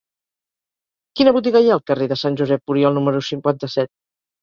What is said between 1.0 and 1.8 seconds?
Quina botiga hi ha